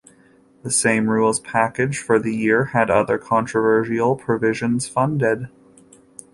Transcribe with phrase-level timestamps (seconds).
[0.63, 5.47] The same rules package for the year had other controversial provisions funded.